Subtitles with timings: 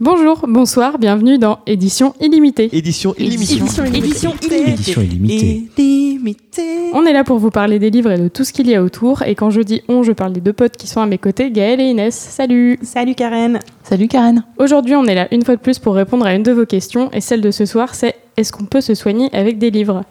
[0.00, 2.68] Bonjour, bonsoir, bienvenue dans Édition illimitée.
[2.70, 3.54] Édition illimitée.
[3.54, 4.70] Édition Édition illimitée.
[4.70, 5.68] Édition illimitée.
[5.76, 6.90] Illimitée.
[6.94, 8.82] On est là pour vous parler des livres et de tout ce qu'il y a
[8.84, 9.22] autour.
[9.22, 11.50] Et quand je dis on, je parle des deux potes qui sont à mes côtés,
[11.50, 12.14] Gaël et Inès.
[12.14, 13.58] Salut Salut Karen.
[13.82, 14.44] Salut Karen.
[14.58, 17.10] Aujourd'hui, on est là une fois de plus pour répondre à une de vos questions.
[17.12, 20.04] Et celle de ce soir, c'est est-ce qu'on peut se soigner avec des livres?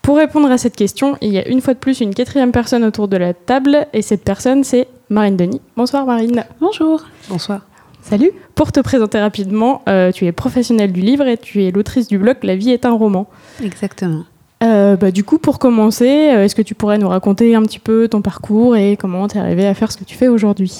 [0.00, 2.84] Pour répondre à cette question, il y a une fois de plus une quatrième personne
[2.84, 3.86] autour de la table.
[3.92, 5.60] Et cette personne, c'est Marine Denis.
[5.76, 6.42] Bonsoir Marine.
[6.58, 7.04] Bonjour.
[7.28, 7.60] Bonsoir.
[8.02, 8.30] Salut.
[8.54, 12.18] Pour te présenter rapidement, euh, tu es professionnelle du livre et tu es l'autrice du
[12.18, 13.28] blog La vie est un roman.
[13.62, 14.24] Exactement.
[14.62, 17.78] Euh, bah, du coup, pour commencer, euh, est-ce que tu pourrais nous raconter un petit
[17.78, 20.72] peu ton parcours et comment tu es arrivée à faire ce que tu fais aujourd'hui?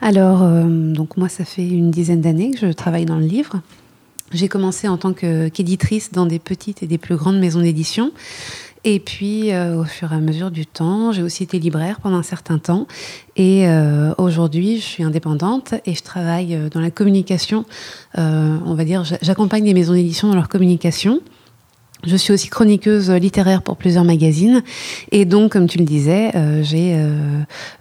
[0.00, 3.60] Alors, euh, donc moi, ça fait une dizaine d'années que je travaille dans le livre.
[4.32, 8.12] J'ai commencé en tant qu'éditrice dans des petites et des plus grandes maisons d'édition.
[8.90, 12.16] Et puis, euh, au fur et à mesure du temps, j'ai aussi été libraire pendant
[12.16, 12.86] un certain temps.
[13.36, 17.66] Et euh, aujourd'hui, je suis indépendante et je travaille euh, dans la communication.
[18.16, 21.20] On va dire, j'a- j'accompagne les maisons d'édition dans leur communication.
[22.06, 24.62] Je suis aussi chroniqueuse littéraire pour plusieurs magazines.
[25.12, 26.62] Et donc, comme tu le disais, euh,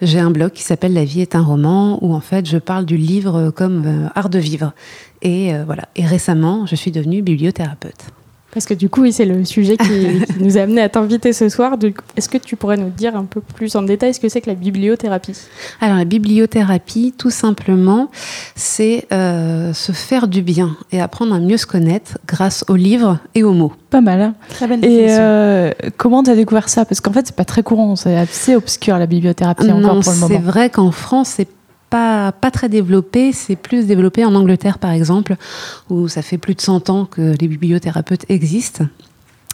[0.02, 2.84] j'ai un blog qui s'appelle La vie est un roman, où en fait, je parle
[2.86, 4.74] du livre comme art de vivre.
[5.22, 5.84] Et voilà.
[5.96, 8.08] Et récemment, je suis devenue bibliothérapeute.
[8.54, 9.86] Parce que du coup, oui, c'est le sujet qui,
[10.34, 11.78] qui nous a amené à t'inviter ce soir.
[12.16, 14.50] Est-ce que tu pourrais nous dire un peu plus en détail ce que c'est que
[14.50, 15.36] la bibliothérapie?
[15.82, 18.10] Alors, la bibliothérapie, tout simplement,
[18.56, 23.20] c'est euh, se faire du bien et apprendre à mieux se connaître grâce aux livres
[23.36, 23.74] et aux mots.
[23.90, 24.22] Pas mal.
[24.22, 24.34] hein.
[24.50, 26.86] Très bonne Et euh, comment t'as découvert ça?
[26.86, 30.18] Parce qu'en fait, c'est pas très courant, c'est assez obscur la bibliothérapie encore pour le
[30.18, 30.40] c'est moment.
[30.40, 31.48] vrai qu'en France, c'est
[31.90, 33.32] pas, très développé.
[33.32, 35.36] C'est plus développé en Angleterre, par exemple,
[35.90, 38.86] où ça fait plus de 100 ans que les bibliothérapeutes existent.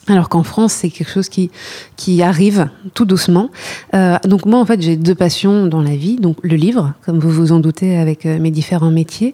[0.08, 3.50] Alors qu'en France, c'est quelque chose qui, arrive tout doucement.
[3.94, 6.17] Euh, donc moi, en fait, j'ai deux passions dans la vie.
[6.17, 9.34] Donc le livre, comme vous vous en doutez avec euh, mes différents métiers,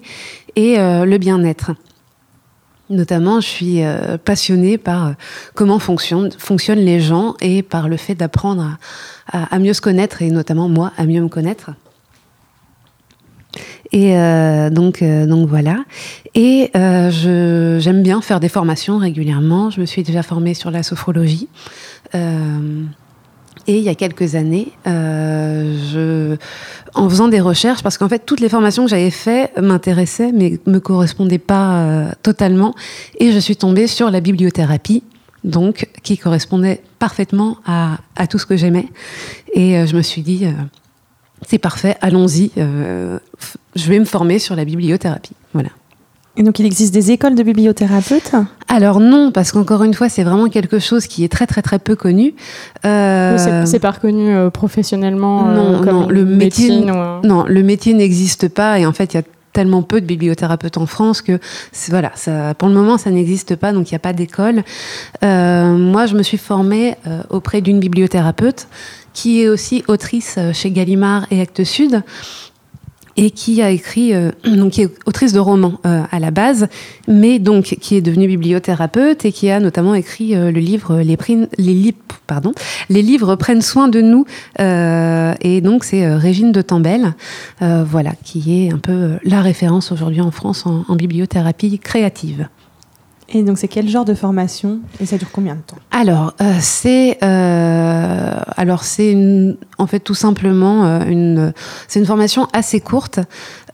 [0.55, 1.71] et euh, le bien-être.
[2.91, 3.81] Notamment, je suis
[4.25, 5.13] passionnée par
[5.53, 6.31] comment fonctionnent,
[6.75, 8.77] les gens et par le fait d'apprendre
[9.31, 11.69] à mieux se connaître et notamment moi à mieux me connaître.
[13.91, 15.77] Et euh, donc, euh, donc voilà.
[16.35, 19.69] Et euh, j'aime bien faire des formations régulièrement.
[19.69, 21.47] Je me suis déjà formée sur la sophrologie.
[22.15, 22.83] Euh,
[23.67, 24.71] et il y a quelques années,
[26.95, 30.59] en faisant des recherches, parce qu'en fait, toutes les formations que j'avais faites m'intéressaient, mais
[30.65, 32.73] me correspondaient pas totalement.
[33.19, 35.03] Et je suis tombée sur la bibliothérapie,
[35.43, 38.87] donc qui correspondait parfaitement à, tout ce que j'aimais.
[39.53, 40.47] Et je me suis dit,
[41.47, 42.51] c'est parfait, allons-y.
[42.57, 43.19] euh,
[43.75, 45.33] je vais me former sur la bibliothérapie.
[45.53, 45.69] Voilà.
[46.37, 48.31] Et donc, il existe des écoles de bibliothérapeutes?
[48.69, 51.79] Alors non, parce qu'encore une fois, c'est vraiment quelque chose qui est très très très
[51.79, 52.33] peu connu.
[52.85, 57.45] Euh, C'est pas reconnu euh, professionnellement non, comme non, le métier- médecine ou un- Non,
[57.47, 60.85] le métier n'existe pas et en fait, il y a tellement peu de bibliothérapeutes en
[60.85, 61.39] France que
[61.89, 64.63] voilà, ça, pour le moment, ça n'existe pas, donc il n'y a pas d'école.
[65.23, 68.67] Euh, moi, je me suis formée euh, auprès d'une bibliothérapeute
[69.21, 72.03] qui est aussi autrice euh, chez Gallimard et Actes Sud
[73.17, 76.69] et qui a écrit, euh, donc qui est autrice de romans euh, à la base,
[77.09, 81.49] mais donc qui est devenue bibliothérapeute et qui a notamment écrit le livre les, Prin-
[81.57, 81.93] les,
[82.27, 82.53] pardon,
[82.89, 84.25] les livres prennent soin de nous.
[84.57, 87.13] et donc c'est Régine de Tambel,
[87.61, 92.47] euh, voilà, qui est un peu la référence aujourd'hui en France en bibliothérapie créative.
[93.31, 95.77] Et donc, c'est quel genre de formation Et ça dure combien de temps?
[95.91, 101.53] Alors, euh, c'est euh, alors c'est une- en fait tout simplement euh, une
[101.87, 103.19] c'est une formation assez courte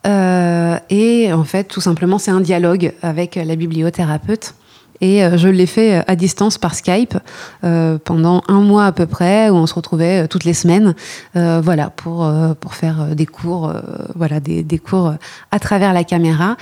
[0.04, 4.54] et en fait tout simplement c'est un dialogue avec la bibliothérapeute.
[5.00, 7.16] Et euh, je l'ai fait euh, à distance par Skype
[7.64, 10.94] euh, pendant un mois à peu près, où on se retrouvait toutes les semaines,
[11.34, 12.30] voilà, pour
[12.60, 13.72] pour faire des cours,
[14.14, 15.14] voilà, des, des cours
[15.50, 16.56] à travers la caméra.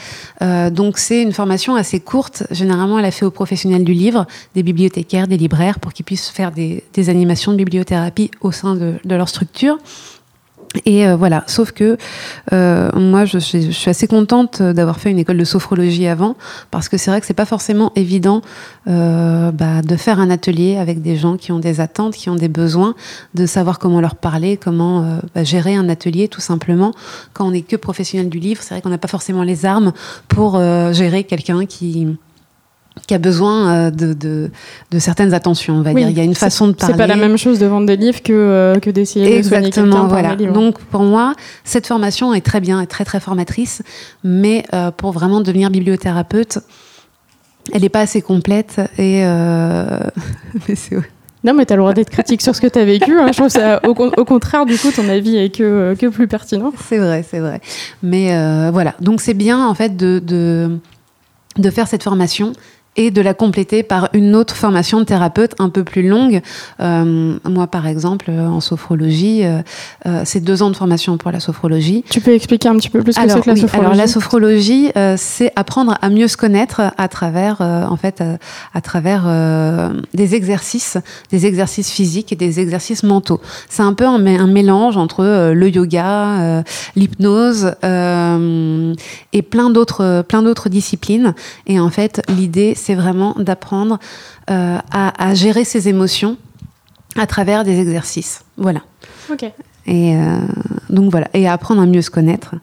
[0.70, 2.44] Donc c'est une formation assez courte.
[2.50, 6.30] Généralement, elle a fait aux professionnels du livre, des bibliothécaires, des libraires, pour qu'ils puissent
[6.30, 9.78] faire des, des animations de bibliothérapie au sein de, de leur structure.
[10.84, 11.96] Et euh, voilà, sauf que
[12.52, 16.36] euh, moi, je suis, assez contente d'avoir fait une école de sophrologie avant,
[16.70, 18.42] parce que c'est vrai que c'est pas forcément évident
[18.86, 22.36] euh, bah, de faire un atelier avec des gens qui ont des attentes, qui ont
[22.36, 22.94] des besoins,
[23.34, 26.92] de savoir comment leur parler, comment bah, gérer un atelier, tout simplement.
[27.32, 29.92] Quand on n'est que professionnel du livre, c'est vrai qu'on n'a pas forcément les armes
[30.28, 30.58] pour
[30.92, 32.08] gérer quelqu'un qui
[33.06, 34.50] qui a besoin euh, de, de,
[34.90, 36.10] de certaines attentions, on va Oui, dire.
[36.10, 36.94] Il y a une façon de parler.
[36.94, 39.70] C'est pas la même chose de vendre des livres que, euh, que d'essayer de soigner
[39.70, 40.34] quelqu'un voilà.
[40.36, 40.52] livres.
[40.52, 43.82] Donc pour moi, cette formation est très bien, est très très formatrice,
[44.22, 46.58] mais euh, pour vraiment devenir bibliothérapeute,
[47.72, 49.98] elle n'est pas assez complète et euh,
[50.68, 50.96] mais c'est-
[51.42, 53.18] Non, mais t'as le droit d'être critique sur ce que t'as vécu.
[53.18, 53.26] hein.
[53.28, 56.72] Je trouve ça, au, au contraire, du coup, ton avis est que, que plus pertinent.
[56.88, 57.60] C'est vrai, c'est vrai.
[58.02, 60.78] Mais euh, voilà, donc c'est bien en fait de, de,
[61.58, 62.52] de faire cette formation
[62.96, 66.40] et de la compléter par une autre formation de thérapeute un peu plus longue.
[66.80, 69.60] Euh, moi, par exemple, en sophrologie, euh,
[70.06, 72.04] euh, c'est deux ans de formation pour la sophrologie.
[72.10, 73.96] Tu peux expliquer un petit peu plus ce que c'est que la oui, sophrologie alors
[73.96, 78.22] la sophrologie, euh, c'est apprendre à mieux se connaître à travers, en fait,
[78.72, 79.24] à travers
[80.12, 80.98] des exercices,
[81.30, 83.40] des exercices physiques et des exercices mentaux.
[83.68, 86.62] C'est un peu un, un mélange entre le yoga,
[86.96, 91.34] l'hypnose et plein d'autres, plein d'autres disciplines.
[91.66, 93.98] Et en fait, l'idée, c'est vraiment d'apprendre
[94.50, 96.36] euh, à, à gérer ses émotions
[97.16, 98.44] à travers des exercices.
[98.56, 98.80] Voilà.
[99.32, 99.44] Ok.
[99.86, 100.38] Et euh,
[100.90, 102.54] donc voilà, et à apprendre à mieux se connaître.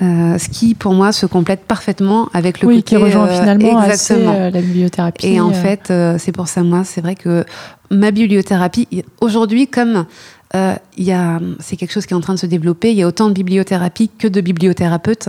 [0.00, 3.38] Euh, ce qui, pour moi, se complète parfaitement avec le oui, côté qui rejoint euh,
[3.38, 5.26] finalement assez euh, la bibliothérapie.
[5.28, 7.44] Et en fait, c'est pour ça, moi, c'est vrai que
[7.90, 8.88] ma bibliothérapie,
[9.20, 10.06] aujourd'hui, comme
[10.54, 13.02] il y a, c'est quelque chose qui est en train de se développer, il y
[13.02, 15.28] a autant de bibliothérapie que de bibliothérapeutes.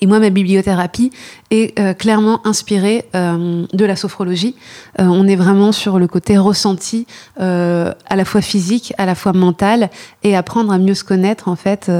[0.00, 1.10] Et moi, ma bibliothérapie
[1.50, 4.56] est euh, clairement inspirée euh, de la sophrologie.
[4.98, 7.06] Euh, on est vraiment sur le côté ressenti,
[7.38, 9.90] à la fois physique, à la fois mental,
[10.22, 11.90] et apprendre à mieux se connaître, en fait,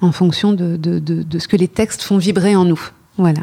[0.00, 2.80] en fonction de, de ce que les textes font vibrer en nous.
[3.16, 3.42] Voilà.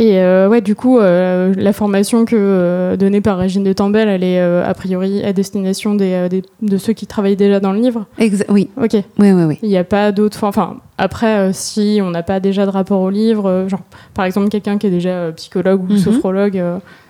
[0.00, 4.08] Et euh, ouais, du coup, euh, la formation que euh, donnée par Régine de Tambel,
[4.08, 7.80] elle est a priori à destination des, des- de ceux qui travaillent déjà dans le
[7.80, 8.06] livre.
[8.18, 8.92] Exa- oui, Ok.
[8.94, 9.58] oui, oui, oui.
[9.62, 10.44] Il n'y a pas d'autres.
[10.44, 13.80] Enfin, après, si on n'a pas déjà de rapport au livre, genre
[14.14, 15.98] par exemple quelqu'un qui est déjà psychologue ou Mhm.
[15.98, 16.62] sophrologue,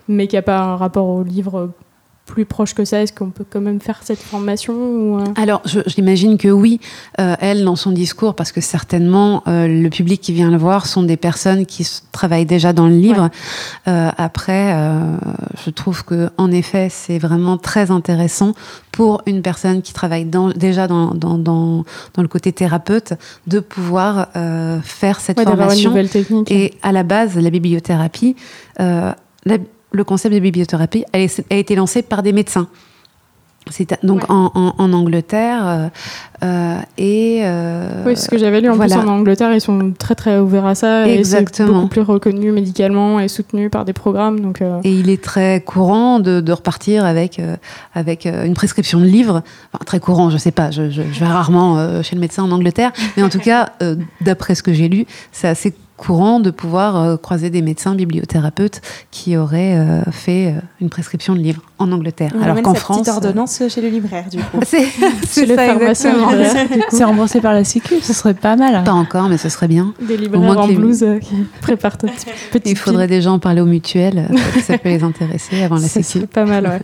[0.08, 1.70] mais qui n'a pas un rapport au livre
[2.28, 5.62] plus proche que ça, est-ce qu'on peut quand même faire cette formation ou, euh, Alors,
[5.86, 6.78] j'imagine que oui,
[7.20, 10.86] euh, elle, dans son discours, parce que certainement, euh, le public qui vient le voir
[10.86, 13.30] sont des personnes qui travaillent déjà dans le livre.
[13.88, 14.74] Euh, après,
[15.64, 18.52] je trouve que, en effet, c'est vraiment très intéressant
[18.92, 21.84] pour une personne qui travaille dans- déjà dans, dans, dans,
[22.14, 23.14] dans le côté thérapeute
[23.46, 24.28] de pouvoir
[24.82, 25.90] faire cette ouais, d'avoir une formation.
[25.90, 28.36] nouvelle technique Et à la base, la bibliothérapie,
[28.78, 29.14] la-
[29.98, 32.68] le concept de bibliothérapie a, a été lancé par des médecins.
[33.70, 34.30] C'est donc Ouais.
[34.30, 35.88] en, en- en Angleterre euh,
[36.42, 38.96] euh, et euh, Oui, ce que j'avais lu en voilà.
[38.96, 41.74] plus en Angleterre, ils sont très très ouverts à ça et c'est Exactement.
[41.74, 44.40] beaucoup plus reconnu médicalement et soutenu par des programmes.
[44.40, 47.42] Donc, euh, et il est très courant de, de repartir avec
[47.94, 49.42] avec une prescription de livres.
[49.74, 52.50] Enfin, très courant, je sais pas, je, je- je vais rarement chez le médecin en
[52.52, 53.72] Angleterre, mais en tout cas,
[54.22, 58.80] d'après ce que j'ai lu, c'est assez courant de pouvoir euh, croiser des médecins bibliothérapeutes
[59.10, 63.00] qui auraient euh, fait euh, une prescription de livres en Angleterre, On alors qu'en France,
[63.02, 64.60] petite ordonnance chez le libraire, du coup.
[64.66, 66.14] c'est chez c'est le pharmacien.
[66.90, 68.82] C'est remboursé par la Sécu, ce serait pas mal.
[68.84, 69.92] Pas encore, mais ce serait bien.
[70.00, 73.08] Des Au libraires moins que en les- blouse euh, qui préparent petite petite Il faudrait
[73.08, 76.04] déjà en parler aux mutuelles, euh, ça peut les intéresser avant la sécu.
[76.04, 76.80] serait pas mal, ouais.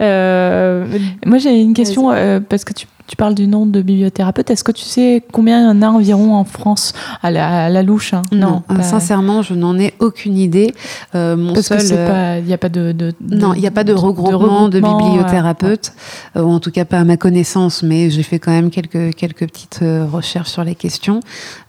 [0.00, 0.86] Euh,
[1.24, 4.50] Moi, j'ai une question, euh, parce que tu, tu parles du nombre de bibliothérapeutes.
[4.50, 6.92] Est-ce que tu sais combien il y en a environ en France
[7.22, 8.22] à la, à la louche hein?
[8.32, 10.74] Non, euh, pas- sincèrement, je n'en ai aucune idée.
[11.14, 13.70] Euh, mon Parce seul, euh, il n'y a pas de, de- Non, il n'y a
[13.70, 15.92] pas de de regroupement de, bibliothérapeutes,
[16.36, 19.14] euh, ou en tout cas pas à ma connaissance, mais j'ai fait quand même quelques,
[19.14, 19.80] quelques petites
[20.12, 21.20] recherches sur les questions.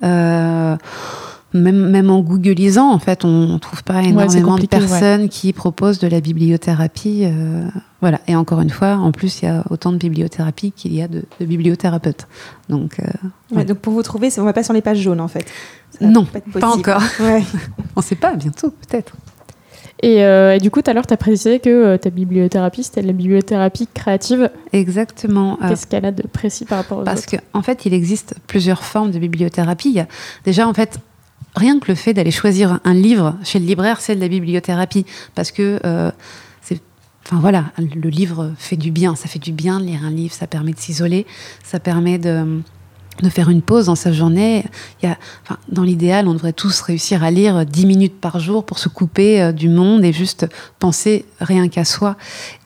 [0.03, 0.75] Euh,
[1.53, 4.67] même, même en googlisant, en fait, on ne trouve pas énormément de ouais.
[4.67, 7.23] personnes qui proposent de la bibliothérapie.
[7.25, 7.67] euh,
[8.01, 8.19] voilà.
[8.27, 11.07] Et encore une fois, en plus, il y a autant de bibliothérapie qu'il y a
[11.07, 12.27] de, de bibliothérapeutes.
[12.69, 13.05] Donc, euh,
[13.55, 15.45] Ouais, donc pour vous trouver, on va pas sur les pages jaunes en fait.
[16.01, 17.01] Non, pas, encore.
[17.19, 17.44] Ouais.
[17.95, 19.13] On ne sait pas, bientôt, peut-être.
[20.04, 22.83] Et, euh, et du coup, tout à l'heure, tu as précisé que euh, ta bibliothérapie,
[22.83, 24.51] c'était de la bibliothérapie créative.
[24.73, 25.57] Exactement.
[25.63, 27.31] Euh, Qu'est-ce qu'elle a de précis par rapport aux Parce autres?
[27.51, 29.89] qu'en en fait, il existe plusieurs formes de bibliothérapie.
[29.89, 30.07] Il y a
[30.45, 30.99] déjà, en fait,
[31.57, 35.06] rien que le fait d'aller choisir un livre chez le libraire, c'est de la bibliothérapie.
[35.35, 36.11] Parce que, euh,
[37.26, 39.16] enfin voilà, le livre fait du bien.
[39.16, 40.33] Ça fait du bien de lire un livre.
[40.33, 41.26] Ça permet de s'isoler.
[41.64, 42.61] Ça permet de,
[43.21, 44.66] de faire une pause dans sa journée.
[45.02, 48.40] Il y a, enfin, dans l'idéal, on devrait tous réussir à lire 10 minutes par
[48.40, 50.47] jour pour se couper euh, du monde et juste
[50.80, 52.16] penser rien qu'à soi.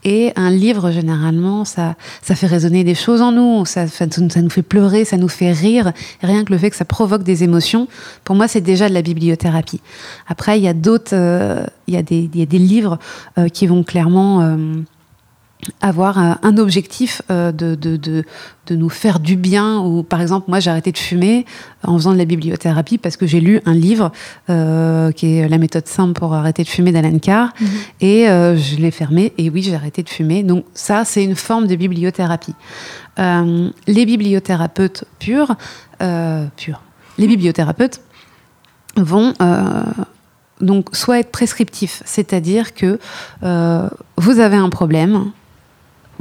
[0.04, 4.06] Et un livre, généralement, ça, ça fait résonner des choses en nous, ça, ça,
[4.42, 5.92] nous fait pleurer, ça nous fait rire.
[6.22, 7.88] Rien que le fait que ça provoque des émotions,
[8.24, 9.80] pour moi, c'est déjà de la bibliothérapie.
[10.28, 12.98] Après, il y a d'autres, euh, il y, a des- il y a des livres
[13.38, 14.42] euh, qui vont clairement
[15.82, 18.24] avoir un, objectif euh, de, de, de,
[18.68, 19.80] de nous faire du bien.
[19.80, 21.46] Ou par exemple, moi, j'ai arrêté de fumer
[21.84, 24.12] en faisant de la bibliothérapie parce que j'ai lu un livre
[24.50, 27.54] euh, qui est La méthode simple pour arrêter de fumer d'Alan Carr.
[27.60, 27.68] Mhm.
[28.02, 30.44] Et euh, je l'ai fermé, et oui, j'ai arrêté de fumer.
[30.44, 32.56] Donc ça, c'est une forme de bibliothérapie.
[33.20, 35.56] Euh, les bibliothérapeutes purs,
[36.56, 36.82] purs,
[37.18, 38.02] les bibliothérapeutes
[38.98, 39.34] vont
[40.60, 43.00] donc soit être prescriptifs, c'est-à-dire que
[44.18, 45.32] vous avez un problème,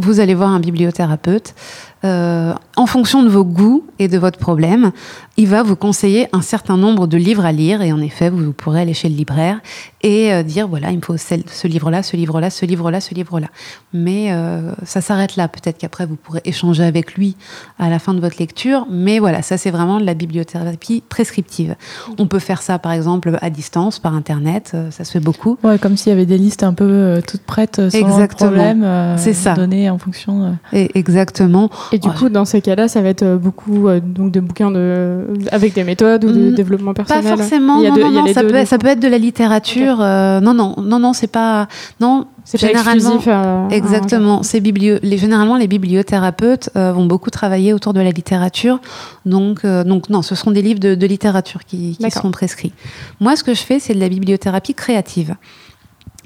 [0.00, 1.54] vous allez voir un bibliothérapeute.
[2.02, 4.90] Euh, en fonction de vos goûts et de votre problème,
[5.37, 7.83] il va vous conseiller un certain nombre de livres à lire.
[7.83, 9.61] Et en effet, vous, pourrez aller chez le libraire
[10.02, 13.49] et euh, dire voilà, il me faut ce livre-là, ce livre-là, ce livre-là, ce livre-là.
[13.92, 15.49] Mais euh, ça s'arrête là.
[15.49, 17.37] Peut-être qu'après, vous pourrez échanger avec lui
[17.78, 18.87] à la fin de votre lecture.
[18.90, 21.76] Mais voilà, ça, c'est vraiment de la bibliothérapie prescriptive.
[22.19, 24.75] On peut faire ça, par exemple, à distance, par Internet.
[24.90, 25.59] ça se fait beaucoup.
[25.62, 28.50] Ouais, comme s'il y avait des listes un peu toutes prêtes le Exactement.
[28.50, 29.16] problème.
[29.19, 29.52] C'est ça.
[29.52, 30.57] Données en fonction.
[30.73, 31.69] Et exactement.
[31.92, 32.14] Et du Ouais.
[32.14, 35.25] coup, dans ces cas-là, ça va être euh, beaucoup euh, donc de bouquins de...
[35.50, 37.37] avec des méthodes ou de Mm, développement Pas personnel.
[37.38, 37.78] forcément.
[37.78, 39.00] Il y a non, deux- non, il y a non, ça, deux, peut, ça être
[39.00, 39.99] de la littérature.
[40.00, 41.66] euh, non, non, non, non, c'est pas.
[42.00, 42.94] Non, C'est pas généralement.
[43.16, 44.42] exclusif à- à- Exactement.
[44.42, 48.78] Ces biblio- les, généralement, les bibliothérapeutes euh, vont beaucoup travailler autour de la littérature.
[49.26, 52.73] Donc, donc non, ce seront des livres de, de littérature qui, qui seront prescrits.
[53.20, 55.35] Moi, ce que je fais, c'est de la bibliothérapie créative.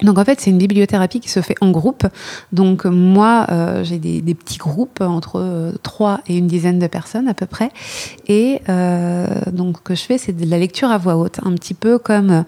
[0.02, 2.04] Donc en fait, c'est une bibliothérapie qui se fait en groupe.
[2.52, 6.86] Donc moi, euh, j'ai des, des petits groupes entre euh, trois et une dizaine de
[6.88, 7.70] personnes à peu près.
[8.26, 11.52] Et euh, donc ce que je fais, c'est de la lecture à voix haute, un
[11.54, 12.42] petit peu comme euh,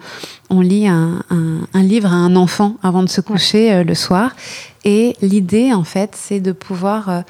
[0.49, 3.95] on lit un, un- un livre à un enfant avant de se coucher euh, le
[3.95, 4.35] soir.
[4.83, 7.21] Et l'idée, en fait, c'est de pouvoir, euh,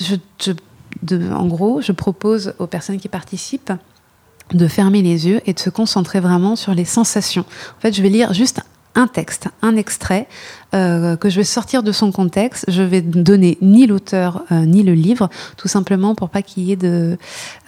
[0.00, 0.52] je, je-
[1.02, 3.72] de- en gros, je propose aux personnes qui participent
[4.52, 7.44] de fermer les yeux et de se concentrer vraiment sur les sensations.
[7.78, 8.60] En fait, je vais lire juste
[8.94, 10.26] un texte, un extrait
[10.74, 12.64] euh, que je vais sortir de son contexte.
[12.68, 16.72] Je vais donner ni l'auteur euh, ni le livre, tout simplement pour pas qu'il y
[16.72, 17.16] ait de,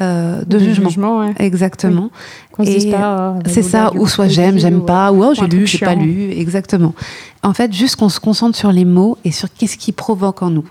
[0.00, 1.21] euh, de jugement.
[1.21, 1.35] ouais.
[1.38, 2.11] Exactement.
[3.47, 6.95] C'est ça, ou soit j'aime, j'aime pas, ou oh, j'ai lu, j'ai pas lu, exactement.
[7.43, 10.50] En fait, juste qu'on se concentre sur les mots et sur qu'est-ce qui provoque en
[10.50, 10.67] nous.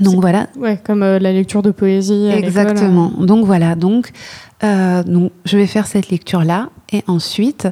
[0.00, 2.28] Donc voilà, Ouais, comme euh, la lecture de poésie.
[2.30, 3.12] à Exactement.
[3.18, 4.10] Donc voilà, donc,
[4.62, 7.68] euh, donc je vais faire cette lecture-là et ensuite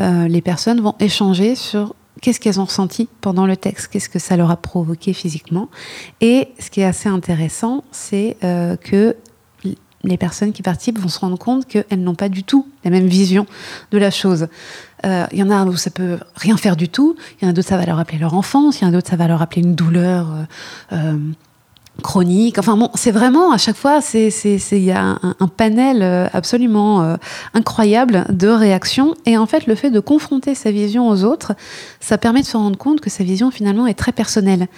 [0.00, 4.18] euh, les personnes vont échanger sur qu'est-ce qu'elles ont ressenti pendant le texte, qu'est-ce que
[4.18, 5.68] ça leur a provoqué physiquement.
[6.20, 8.36] Et ce qui est assez intéressant, c'est
[8.82, 9.14] que
[10.04, 13.06] les personnes qui participent vont se rendre compte qu'elles n'ont pas du tout la même
[13.06, 13.46] vision
[13.90, 14.48] de la chose.
[15.04, 17.50] Euh, Il y en a où ça peut rien faire du tout, il y en
[17.50, 19.28] a d'autres ça va leur rappeler leur enfance, il y en a d'autres ça va
[19.28, 20.28] leur rappeler une douleur
[20.92, 21.18] euh,
[22.02, 22.58] chronique.
[22.58, 27.02] Enfin bon, c'est vraiment à chaque fois, c'est il y a un, panel euh, absolument
[27.02, 27.16] euh,
[27.54, 29.14] incroyable de réactions.
[29.26, 31.54] Et en fait, le fait de confronter sa vision aux autres,
[32.00, 34.68] ça permet de se rendre compte que sa vision finalement est très personnelle.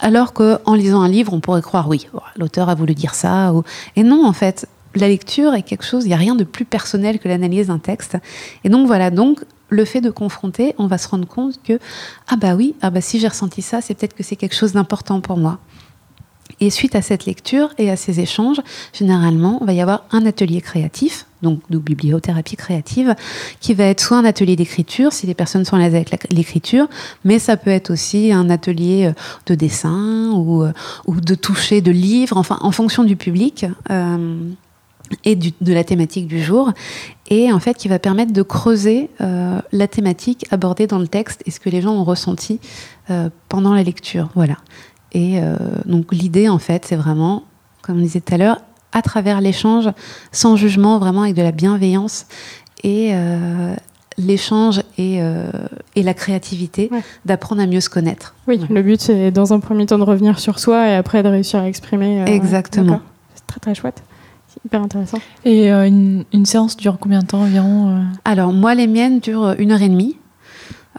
[0.00, 3.14] Alors que en lisant un livre, on pourrait croire oui, voilà, l'auteur a voulu dire
[3.14, 3.52] ça.
[3.96, 4.66] Et non, en fait,
[4.96, 6.04] la lecture est quelque chose.
[6.04, 8.16] Il n'y a rien de plus personnel que l'analyse d'un texte.
[8.64, 11.78] Et donc voilà, donc le fait de confronter, on va se rendre compte que
[12.28, 14.72] ah bah oui, ah bah si j'ai ressenti ça, c'est peut-être que c'est quelque chose
[14.72, 15.58] d'important pour moi.
[16.60, 18.60] Et suite à cette lecture et à ces échanges,
[18.92, 23.14] généralement, il va y avoir un atelier créatif, donc de bibliothérapie créative,
[23.60, 26.88] qui va être soit un atelier d'écriture, si les personnes sont à l'aise avec l'écriture,
[27.24, 29.12] mais ça peut être aussi un atelier euh,
[29.46, 30.72] de dessin ou, euh,
[31.06, 33.66] ou de toucher de livres, enfin en fonction du public.
[33.90, 34.38] euh,
[35.22, 36.72] et de la thématique du jour,
[37.28, 41.50] et en fait qui va permettre de creuser la thématique abordée dans le texte et
[41.50, 42.58] ce que les gens ont ressenti
[43.50, 44.30] pendant la lecture.
[44.34, 44.56] Voilà.
[45.14, 45.56] Et euh,
[45.86, 47.44] donc l'idée, en fait, c'est vraiment,
[47.82, 48.58] comme on disait tout à l'heure,
[48.92, 49.88] à travers l'échange,
[50.32, 52.26] sans jugement, vraiment avec de la bienveillance
[52.82, 53.74] et euh,
[54.18, 55.50] l'échange et, euh,
[55.96, 57.02] et la créativité, Ouais.
[57.24, 58.34] d'apprendre à mieux se connaître.
[58.46, 58.66] Oui, Ouais.
[58.70, 61.60] le but c'est dans un premier temps de revenir sur soi et après de réussir
[61.60, 62.22] à exprimer.
[62.22, 63.00] euh, Exactement.
[63.34, 64.02] C'est très très chouette.
[64.48, 65.18] C'est hyper intéressant.
[65.44, 68.02] Et euh, une, une séance dure combien de temps environ euh?
[68.24, 70.16] Alors, moi, les miennes durent une heure et demie.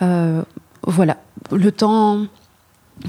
[0.01, 0.41] Euh,
[0.83, 1.17] voilà.
[1.51, 2.25] Le temps.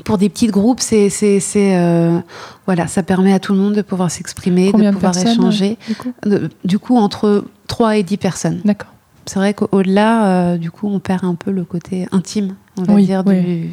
[0.05, 2.19] Pour des petits groupes, c'est, c'est, c'est, euh,
[2.67, 5.79] voilà, ça permet à tout le monde de pouvoir s'exprimer, Combien de pouvoir échanger.
[5.89, 6.13] du coup?
[6.25, 8.61] De- du coup, entre 3 et 10 personnes.
[8.65, 8.93] D'accord.
[9.27, 12.95] C'est vrai qu'au-delà, euh, du coup, on perd un peu le côté intime, on va
[12.95, 13.71] Oui, dire, oui.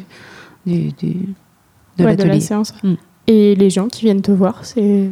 [0.66, 1.34] du, du, du-
[1.98, 2.72] de Ouais, de la séance.
[2.82, 2.94] Mm.
[3.26, 5.10] Et les gens qui viennent te voir, c'est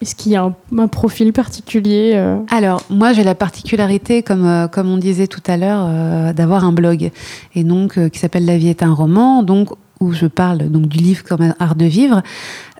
[0.00, 4.46] est-ce qu'il y a un, un profil particulier euh, Alors, moi, j'ai la particularité, comme,
[4.46, 7.10] euh, comme on disait tout à l'heure, euh, d'avoir un blog,
[7.54, 10.88] et donc euh, qui s'appelle La vie est un roman, donc où je parle donc
[10.88, 12.22] du livre comme art de vivre.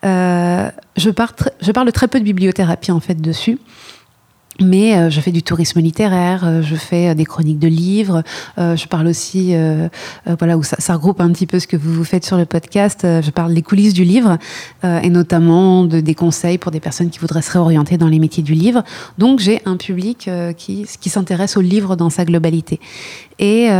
[0.04, 3.58] Euh, je, parle très peu de bibliothérapie en fait dessus.
[4.62, 8.22] Mais euh, je fais du tourisme littéraire, euh, je fais des chroniques de livres,
[8.58, 9.54] je parle aussi,
[10.38, 13.00] voilà, où ça, regroupe un petit peu ce que vous, faites sur le podcast.
[13.02, 14.38] je parle des coulisses du livre
[14.82, 18.42] et notamment de, des conseils pour des personnes qui voudraient se réorienter dans les métiers
[18.42, 18.82] du livre.
[19.16, 22.80] Donc j'ai un public qui, qui s'intéresse au livre dans sa globalité.
[23.38, 23.70] Et,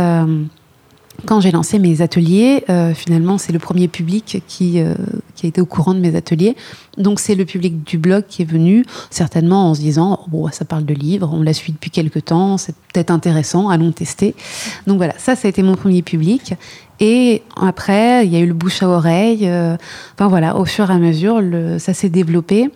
[1.25, 4.93] quand j'ai lancé mes ateliers, euh, finalement, c'est le premier public qui, euh,
[5.35, 6.55] qui a été au courant de mes ateliers.
[6.97, 10.49] Donc, c'est le public du blog qui est venu, certainement en se disant oh, bon,
[10.51, 14.35] ça parle de livres, on la suit depuis quelques temps, c'est peut-être intéressant, allons tester.
[14.87, 16.53] Donc, voilà, ça, ça a été mon premier public.
[16.99, 19.47] Et après, il y a eu le bouche à oreille.
[19.49, 19.75] euh,
[20.13, 22.69] enfin, voilà, au fur et à mesure, le, ça s'est développé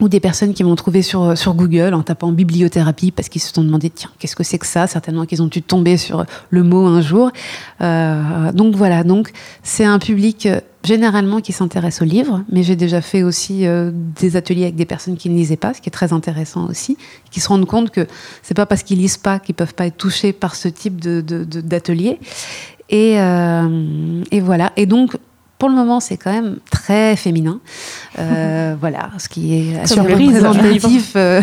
[0.00, 3.62] ou des personnes qui m'ont trouvé sur, Google en tapant bibliothérapie parce qu'ils se sont
[3.62, 4.86] demandé tiens qu'est-ce que c'est que ça?
[4.86, 7.30] Certainement qu'ils ont dû tomber sur le mot un jour.
[7.80, 9.04] Euh, donc voilà.
[9.04, 13.66] Donc c'est un public euh, généralement qui s'intéresse aux livres mais j'ai déjà fait aussi
[13.66, 16.68] euh, des ateliers avec des personnes qui ne lisaient pas ce qui est très intéressant
[16.68, 16.96] aussi
[17.30, 18.06] qui se rendent compte que
[18.42, 21.20] c'est pas parce qu'ils lisent pas qu'ils peuvent pas être touchés par ce type de,
[21.22, 22.18] d'atelier.
[22.90, 23.16] Et
[24.40, 24.72] voilà.
[24.76, 25.16] Et donc
[25.58, 27.60] pour le moment, c'est quand même très féminin.
[28.18, 30.44] Euh, voilà, ce qui est assez Surprise.
[30.44, 31.40] représentatif euh,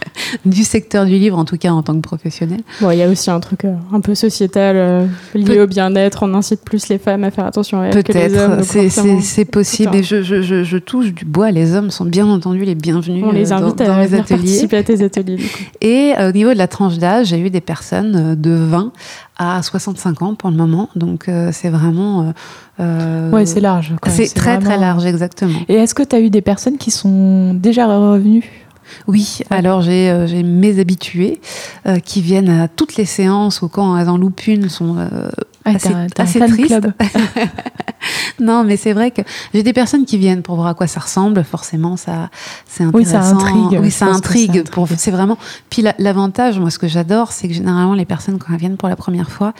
[0.44, 2.60] du secteur du livre, en tout cas en tant que professionnel.
[2.80, 6.20] Bon, il y a aussi un truc euh, un peu sociétal euh, lié au bien-être.
[6.22, 8.56] On incite plus les femmes à faire attention à elles que les hommes.
[8.56, 9.94] Peut-être, c'est, possible.
[9.96, 11.50] Et je, je, je, je touche du bois.
[11.50, 14.36] Les hommes sont bien entendu les bienvenus On les euh, invite dans, à venir ateliers.
[14.38, 15.38] participer à tes ateliers.
[15.80, 18.92] Et au niveau de la tranche d'âge, j'ai eu des personnes de 20
[19.38, 20.88] à 65 ans pour le moment.
[20.96, 22.32] Donc euh, c'est vraiment.
[22.80, 23.94] euh, Ouais, c'est large.
[24.08, 25.58] c'est très très large, exactement.
[25.68, 28.65] Et est-ce que tu as eu des personnes qui sont déjà revenues?
[29.06, 31.40] Oui, alors j'ai euh, j'ai mes habitués
[31.86, 35.08] euh, qui viennent à toutes les séances ou quand elles en loupent une sont euh,
[35.64, 36.68] Ah, Assez- assez fan triste.
[36.68, 36.92] club.
[38.40, 41.00] non mais c'est vrai que j'ai des personnes qui viennent pour voir à quoi ça
[41.00, 42.30] ressemble forcément ça
[42.66, 43.36] c'est Oui, ça intéressant.
[43.46, 44.64] intrigue, oui ça intrigue
[44.96, 45.38] c'est vraiment
[45.70, 48.76] puis la- l'avantage moi ce que j'adore c'est que généralement les personnes quand elles viennent
[48.76, 49.54] pour la première fois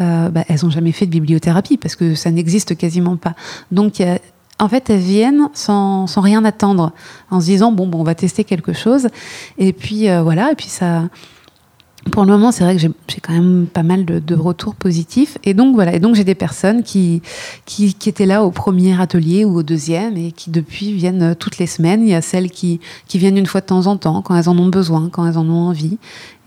[0.00, 3.34] euh, bah, elles ont jamais fait de bibliothérapie parce que ça n'existe quasiment pas.
[3.70, 4.18] Donc il y a-
[4.58, 6.92] en fait, elles viennent sans, sans rien attendre,
[7.30, 9.08] en se disant bon, bon, on va tester quelque chose.
[9.58, 11.08] Et puis euh, voilà, et puis ça.
[12.10, 14.74] Pour le moment, c'est vrai que j'ai j'ai quand même pas mal de, de retours
[14.74, 15.38] positifs.
[15.44, 17.22] Et donc voilà, et donc j'ai des personnes qui,
[17.64, 21.34] qui, qui étaient là au premier atelier ou au deuxième et qui depuis viennent euh,
[21.34, 22.02] toutes les semaines.
[22.02, 24.48] Il y a celles qui, qui viennent une fois de temps en temps, quand elles
[24.48, 25.98] en ont besoin, quand elles en ont envie.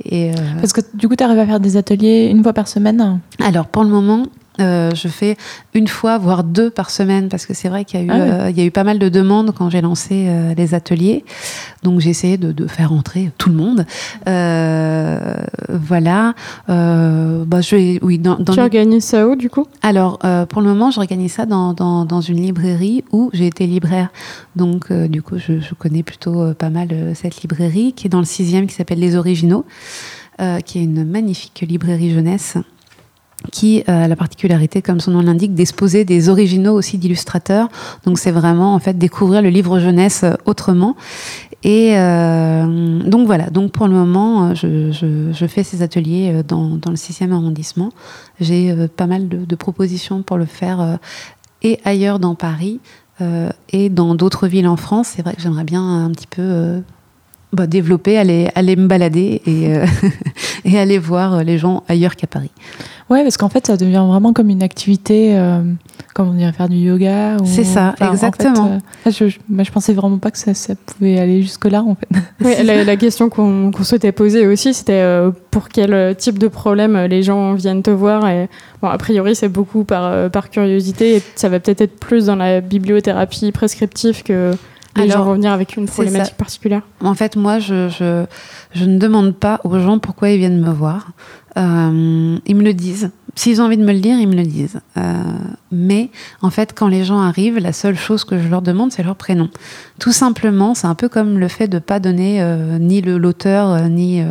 [0.03, 2.67] Et euh, Parce que du coup, tu arrives à faire des ateliers une fois par
[2.67, 3.21] semaine?
[3.41, 4.25] Alors pour le moment,
[4.59, 5.37] euh, je fais
[5.73, 8.17] une fois, voire deux par semaine, parce que c'est vrai qu'il y, a eu, Ah
[8.17, 8.31] ouais.
[8.31, 11.23] euh, y a eu pas mal de demandes quand j'ai lancé euh, les ateliers.
[11.83, 13.85] Donc j'ai essayé de, de faire entrer tout le monde.
[14.27, 15.35] Euh,
[15.69, 16.33] voilà.
[16.69, 19.65] Euh, bah, je vais, oui, dans, dans Tu les- organises ça où du coup?
[19.81, 23.67] Alors, euh, pour le moment, j'organise ça dans, dans, dans une librairie où j'ai été
[23.67, 24.09] libraire.
[24.55, 28.19] Donc, euh, du coup, je, je connais plutôt pas mal cette librairie qui est dans
[28.19, 29.65] le sixième, qui s'appelle Les Originaux,
[30.41, 32.57] euh, qui est une magnifique librairie jeunesse
[33.51, 37.69] qui euh, a la particularité, comme son nom l'indique, d'exposer des originaux aussi d'illustrateurs.
[38.05, 40.95] Donc c'est vraiment en fait découvrir le livre jeunesse euh, autrement.
[41.63, 47.31] Et euh, donc voilà, donc pour le moment, je, fais ces ateliers dans, le 6e
[47.31, 47.89] arrondissement.
[48.39, 50.99] J'ai pas mal de, propositions pour le faire
[51.63, 52.81] et ailleurs dans Paris
[53.71, 55.13] et dans d'autres villes en France.
[55.15, 56.83] C'est vrai que j'aimerais bien un petit peu
[57.55, 59.85] bah, développer, aller, aller me balader et, euh,
[60.65, 62.51] et aller voir les gens ailleurs qu'à Paris.
[63.09, 65.61] Ouais, parce qu'en fait, ça devient vraiment comme une activité, euh,
[66.15, 67.37] comme on dirait faire du yoga.
[67.39, 68.79] ou- C'est ça, enfin, en exactement.
[69.03, 72.07] fait, euh, je, je, pensais vraiment pas que ça, ça pouvait aller jusque-là, en fait.
[72.43, 76.39] Oui, la, la question qu'on qu'on souhaitait poser aussi, c'était euh, pour quel euh, type
[76.39, 78.27] de problème euh, les gens viennent te voir.
[78.27, 78.49] Et,
[78.81, 81.17] bon, a priori, c'est beaucoup par, euh, par curiosité.
[81.17, 84.51] Et ça va peut-être être plus dans la bibliothérapie prescriptive que
[84.95, 86.81] les Alors, gens vont venir avec une problématique particulière.
[87.01, 88.25] En fait, moi, je, je,
[88.73, 91.11] je ne demande pas aux gens pourquoi ils viennent me voir.
[91.57, 93.11] Euh, ils me le disent.
[93.37, 94.79] S'ils ont envie de me le dire, ils me le disent.
[94.97, 95.23] Euh,
[95.69, 96.09] mais
[96.41, 99.17] en fait, quand les gens arrivent, la seule chose que je leur demande, c'est leur
[99.17, 99.49] prénom.
[99.99, 103.87] Tout simplement, c'est un peu comme le fait de pas donner euh, ni l'auteur, euh,
[103.89, 104.23] ni,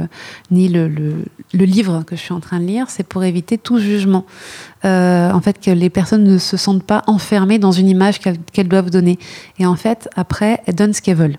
[0.51, 2.87] le, le, livre que je suis en train de lire.
[2.88, 4.25] C'est pour éviter tout jugement.
[4.85, 8.90] En fait, que les personnes ne se sentent pas enfermées dans une image qu'elles doivent
[8.90, 9.19] donner.
[9.59, 11.38] Et en fait, après, elles donnent ce qu'elles veulent.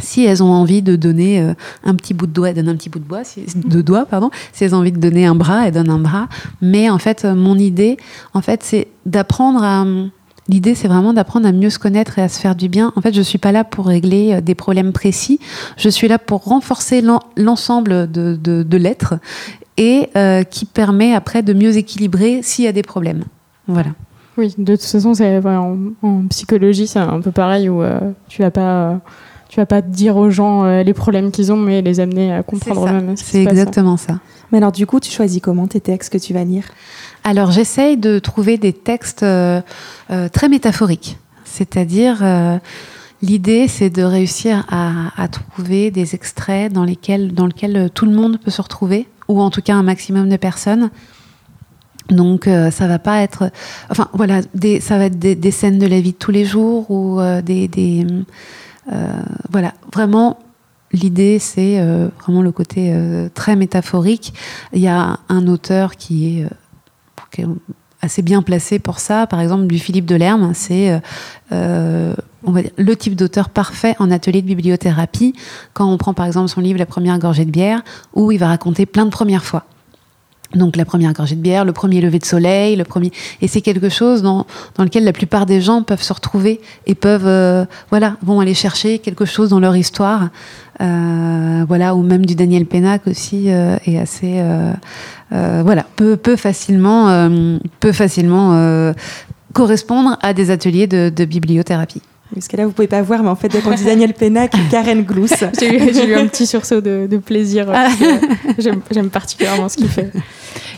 [0.00, 2.76] Si elles ont envie de donner euh, un petit bout de doigt, elles donnent un
[2.76, 3.22] petit bout de, bois,
[3.54, 4.06] de doigt.
[4.06, 4.30] Pardon.
[4.52, 6.28] Si elles ont envie de donner un bras, elles donnent un bras.
[6.60, 7.96] Mais en fait, euh, mon idée,
[8.34, 9.84] en fait, c'est d'apprendre à.
[10.48, 12.92] L'idée, c'est vraiment d'apprendre à mieux se connaître et à se faire du bien.
[12.96, 15.38] En fait, je suis pas là pour régler euh, des problèmes précis.
[15.76, 19.14] Je suis là pour renforcer l'en- l'ensemble de, l'être
[19.76, 20.08] et
[20.50, 23.24] qui permet après de mieux équilibrer s'il y a des problèmes.
[23.66, 23.90] Voilà.
[24.36, 27.82] Oui, de toute façon, en, en psychologie, c'est un peu pareil où
[28.28, 29.00] tu vas pas.
[29.50, 32.42] Tu vas pas dire aux gens euh, les problèmes qu'ils ont, mais les amener à
[32.44, 33.16] comprendre eux-mêmes.
[33.16, 33.52] C'est passe.
[33.52, 34.20] exactement ça.
[34.52, 36.64] Mais alors, du coup, tu choisis comment tes textes que tu vas lire?
[37.24, 39.60] Alors j'essaye de trouver des textes euh,
[40.10, 41.18] euh, très métaphoriques.
[41.44, 42.58] C'est-à-dire, euh,
[43.22, 48.12] l'idée c'est de réussir à, à trouver des extraits dans lesquels, dans lesquels tout le
[48.12, 50.90] monde peut se retrouver, ou en tout cas un maximum de personnes.
[52.08, 53.50] Donc euh, ça va pas être,
[53.90, 56.44] enfin voilà, des, ça va être des, des scènes de la vie de tous les
[56.44, 58.06] jours ou euh, des, des
[59.50, 60.38] voilà, vraiment
[60.92, 64.34] l'idée c'est euh, vraiment le côté euh, très métaphorique.
[64.72, 66.44] Il y a un auteur qui est,
[67.38, 67.46] euh,
[68.02, 70.98] assez bien placé pour ça, par exemple du Philippe Delerme, c'est euh,
[71.52, 72.14] euh,
[72.78, 75.34] le type d'auteur parfait en atelier de bibliothérapie.
[75.74, 77.82] Quand on prend par exemple son livre La première gorgée de bière,
[78.14, 79.66] où il va raconter plein de premières fois.
[80.54, 83.60] Donc la première gorgée de bière, le premier lever de soleil, le premier et c'est
[83.60, 87.64] quelque chose dans, dans lequel la plupart des gens peuvent se retrouver et peuvent euh,
[87.90, 90.30] voilà vont aller chercher quelque chose dans leur histoire
[90.80, 94.72] Euh, voilà ou même du Daniel Pénac aussi euh, est assez euh,
[95.62, 97.28] voilà peut peut facilement
[97.80, 98.92] peut facilement
[99.52, 102.00] correspondre à des ateliers de bibliothérapie.
[102.34, 104.52] Parce que là, vous pouvez pas voir, mais en fait, dès qu'on dit Daniel Pénac,
[104.70, 105.32] Karen Glouss.
[105.60, 107.66] J'ai eu, un petit sursaut de, de plaisir.
[108.58, 110.10] J'aime, j'aime particulièrement ce qu'il fait.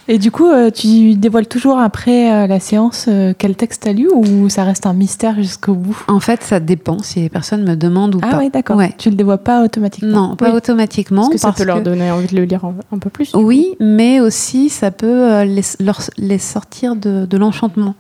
[0.09, 3.93] Et du coup, euh, tu dévoiles toujours après euh, la séance euh, quel texte t'as
[3.93, 5.97] lu ou ça reste un mystère jusqu'au bout?
[6.09, 8.39] En fait, ça dépend si les personnes me demandent ou Ah pas.
[8.39, 8.77] oui, d'accord.
[8.77, 8.93] Ouais.
[8.99, 10.29] Tu le dévoiles pas automatiquement?
[10.31, 10.57] Non, pas Oui.
[10.57, 11.23] automatiquement.
[11.23, 13.11] Est-ce que ça parce peut leur que- donner envie de le lire un, un peu
[13.11, 17.95] plus Oui, mais aussi ça peut euh, les, leur- les sortir de, de l'enchantement.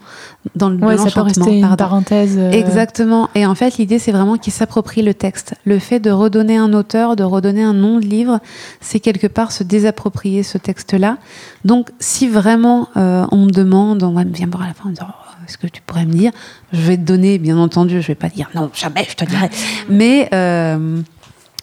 [0.56, 2.34] Dans le, de Ouais, ça peut rester une parenthèse.
[2.36, 3.28] euh, Exactement.
[3.36, 5.54] Et en fait, l'idée, c'est vraiment qu'ils s'approprient le texte.
[5.64, 8.40] Le fait de redonner un auteur, de redonner un nom de livre,
[8.80, 11.18] c'est quelque part se désapproprier ce texte-là.
[11.64, 14.88] Donc, si vraiment euh, on me demande, on va me voir à la fin, en
[14.88, 16.32] me disant, Oh, est-ce que tu pourrais me dire?
[16.72, 19.48] Je vais te donner, bien entendu, je vais pas dire non, jamais, je te dirai.
[19.88, 21.00] Mais euh,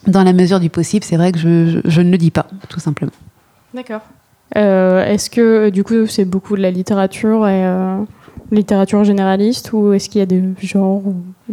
[0.08, 2.48] dans la mesure du possible, c'est vrai que je, je- je ne le dis pas,
[2.70, 3.12] tout simplement.
[3.74, 4.02] D'accord.
[4.58, 7.64] Euh, est-ce que du coup c'est beaucoup de la littérature et
[8.52, 11.04] littérature généraliste ou est-ce qu'il y a des genres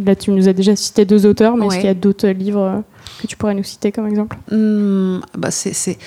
[0.03, 2.83] Là tu nous as déjà cité deux auteurs, mais est-ce qu'il y a d'autres livres
[3.21, 4.35] que tu pourrais nous citer comme exemple?
[4.51, 5.99] Hmm, bah c'est, c'est-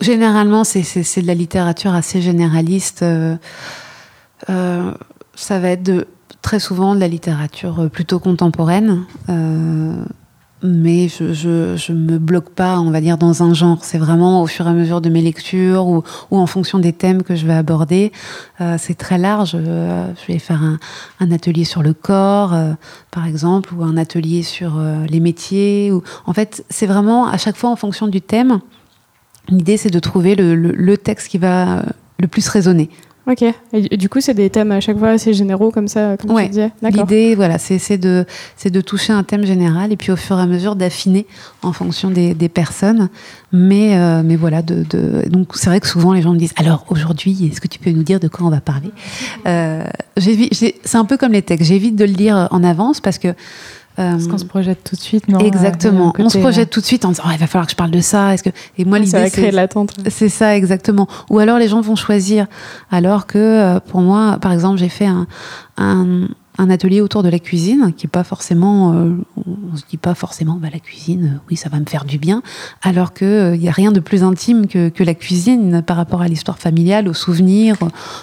[0.00, 0.82] Généralement, c'est,
[1.20, 3.02] de la littérature assez généraliste.
[3.02, 3.36] euh,
[4.48, 4.92] euh,
[5.34, 6.06] ça va être de,
[6.40, 9.04] très souvent de la littérature plutôt contemporaine.
[9.28, 10.04] euh,
[10.60, 11.32] mais je,
[11.76, 13.78] je, me bloque pas, on va dire, dans un genre.
[13.82, 17.22] C'est vraiment au fur et à mesure de mes lectures ou, en fonction des thèmes
[17.22, 18.10] que je vais aborder.
[18.76, 19.52] C'est très large.
[19.52, 20.60] Je vais faire
[21.20, 22.56] un, atelier sur le corps,
[23.12, 25.92] par exemple, ou un atelier sur les métiers.
[26.26, 28.58] En fait, c'est vraiment à chaque fois en fonction du thème.
[29.48, 31.82] L'idée, c'est de trouver le, le- le texte qui va euh,
[32.18, 32.90] le plus résonner.
[33.30, 33.44] Ok.
[33.74, 36.44] Et du- coup c'est des thèmes à chaque fois assez généraux comme ça, comme Ouais.
[36.44, 36.70] tu disais.
[36.80, 37.02] D'accord.
[37.02, 38.24] L'idée, voilà, c'est de,
[38.64, 41.26] de toucher un thème général et puis au fur et à mesure d'affiner
[41.60, 43.10] en fonction des, des personnes.
[43.52, 46.54] Mais, euh, mais voilà, de, de- donc c'est vrai que souvent les gens me disent
[46.56, 48.90] alors aujourd'hui, est-ce que tu peux nous dire de quoi on va parler?
[49.46, 49.84] Euh,
[50.16, 53.34] C'est un peu comme les textes, j'évite de le lire en avance parce que.
[53.98, 56.14] Euh, Parce qu'on se projette tout de suite, non Exactement.
[56.18, 57.76] Un on se projette tout de suite en disant Oh, il va falloir que je
[57.76, 58.34] parle de ça.
[58.34, 59.94] Est-ce que et moi ça l'idée va créer c'est de l'attente.
[60.08, 61.08] c'est ça exactement.
[61.30, 62.46] Ou alors les gens vont choisir.
[62.90, 65.26] Alors que euh, pour moi, par exemple, j'ai fait un,
[65.76, 66.28] un,
[66.60, 68.92] un atelier autour de la cuisine qui est pas forcément.
[68.94, 69.10] euh,
[69.72, 71.32] on se dit pas forcément bah, la cuisine.
[71.36, 72.42] euh, oui, ça va me faire du bien.
[72.82, 75.96] Alors que euh, il y a rien de plus intime que, que la cuisine par
[75.96, 77.76] rapport à l'histoire familiale, aux souvenirs.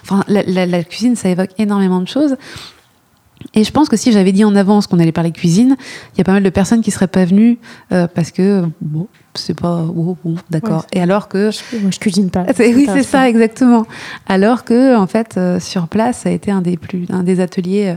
[0.03, 2.35] Enfin, la, la- la cuisine, ça évoque énormément de choses.
[3.53, 5.75] Et je pense que si j'avais dit en avance qu'on allait parler cuisine,
[6.13, 7.57] il y a pas mal de personnes qui seraient pas venues
[7.91, 10.85] euh, parce que bon, c'est pas oh, bon, d'accord.
[10.93, 12.45] Ouais, Et alors que Moi je cuisine pas.
[12.57, 13.85] oui, c'est je ça, exactement.
[14.27, 17.39] Alors que, en fait, euh, sur place, ça a été un des, plus, un des
[17.39, 17.95] ateliers euh,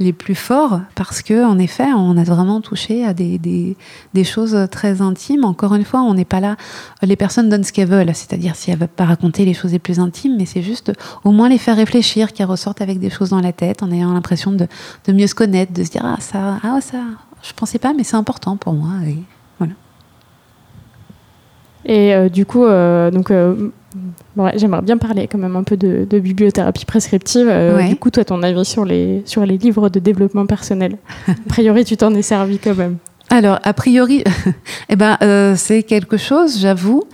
[0.00, 4.56] les plus forts parce que, en effet, on a vraiment touché à des, des, choses
[4.70, 5.44] très intimes.
[5.44, 6.56] Encore une fois, on n'est pas là.
[7.02, 9.78] Les personnes donnent ce qu'elles veulent, c'est-à-dire si elles veulent pas raconter les choses les
[9.78, 13.28] plus intimes, mais c'est juste au moins les faire réfléchir, qu'elles ressortent avec des choses
[13.30, 14.66] dans la tête, en ayant l'impression de,
[15.06, 17.02] de mieux se connaître, de se dire ah ça, ah ça,
[17.42, 18.92] je pensais pas, mais c'est important pour moi.
[21.84, 23.70] Et euh, du coup, euh, donc, euh,
[24.36, 27.46] ouais, j'aimerais bien parler quand même un peu de, de bibliothérapie prescriptive.
[27.46, 27.88] Ouais.
[27.88, 30.96] Du coup, toi, ton avis sur les, sur les livres de développement personnel
[31.28, 32.96] A priori, tu t'en es servi quand même.
[33.30, 34.24] Alors, a priori,
[34.88, 35.16] eh ben,
[35.56, 37.04] c'est quelque chose, j'avoue,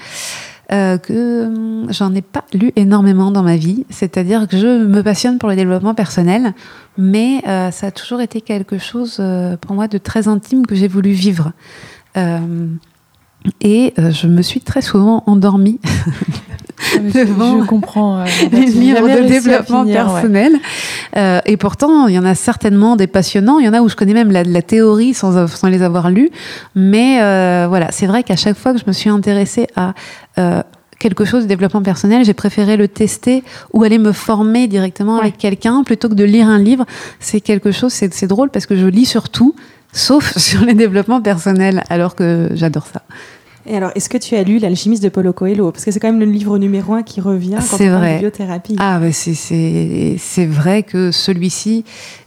[0.72, 3.84] euh, que hum, j'en ai pas lu énormément dans ma vie.
[3.88, 6.54] C'est-à-dire que je me passionne pour le développement personnel,
[6.98, 10.74] mais euh, ça a toujours été quelque chose euh, pour moi de très intime que
[10.74, 11.52] j'ai voulu vivre.
[13.60, 15.78] Et euh, je me suis très souvent endormie
[16.92, 18.20] Je, Devant je comprends.
[18.20, 20.12] euh, les livres de développement finir, ouais.
[20.12, 20.52] personnel.
[21.16, 23.58] Euh, et pourtant, il y en a certainement des passionnants.
[23.58, 26.10] Il y en a où je connais même la, la théorie sans, sans les avoir
[26.10, 26.30] lus.
[26.74, 29.94] Mais euh, voilà, c'est vrai qu'à chaque fois que je me suis intéressée à
[30.98, 35.38] quelque chose de développement personnel, j'ai préféré le tester ou aller me former directement avec
[35.38, 36.84] quelqu'un plutôt que de lire un livre.
[37.20, 39.54] C'est quelque chose, c'est c'est drôle parce que je lis sur tout,
[39.92, 43.02] sauf sur les développements personnels, alors que j'adore ça.
[43.68, 45.72] Et alors, est-ce que tu as lu L'alchimiste de Paulo Coelho?
[45.72, 48.18] Parce que c'est quand même le livre numéro un qui revient quand on parle de
[48.20, 48.76] biothérapie.
[48.78, 51.84] Ah, bah, c'est- c'est c'est vrai que celui-ci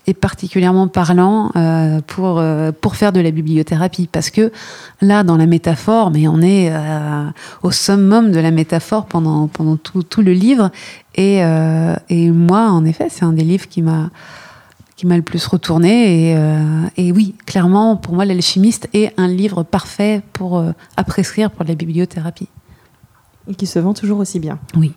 [0.08, 4.10] est particulièrement parlant euh, pour, euh, pour faire de la bibliothérapie.
[4.12, 4.52] Parce que
[5.02, 7.26] là, dans la métaphore, mais on est euh,
[7.64, 10.72] au summum de la métaphore pendant, pendant tout, tout le livre.
[11.16, 11.40] Et,
[12.10, 14.10] et moi, en effet, c'est un des livres qui m'a
[15.00, 19.30] qui m'a le plus retourné et, euh, et oui clairement pour moi l'alchimiste est un
[19.30, 22.50] livre parfait pour euh, à prescrire pour la bibliothérapie
[23.48, 24.60] Et qui se vend toujours aussi bien.
[24.76, 24.92] oui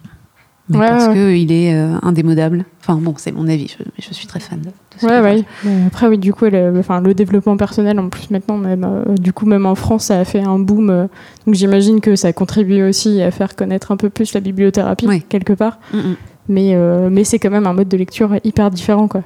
[0.69, 1.15] mais Ouais, parce ouais.
[1.15, 4.59] que il est euh, indémodable enfin bon c'est mon avis je, je suis très fan
[4.61, 5.45] de, de ce Ouais,
[5.87, 9.33] Après, oui, du coup, le, enfin, le développement personnel, en plus, maintenant, même, euh, du
[9.33, 10.91] coup, même en France, ça a fait un boom.
[10.91, 11.07] euh,
[11.47, 15.55] donc, j'imagine que ça contribue aussi à faire connaître un peu plus la bibliothérapie, quelque
[15.55, 15.79] part.
[15.95, 16.17] Mm, mm.
[16.49, 19.23] Mais, euh, mais c'est quand même un mode de lecture hyper différent, quoi.